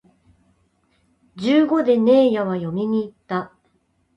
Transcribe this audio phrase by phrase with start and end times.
[1.35, 3.53] 十五でねえやは嫁に行った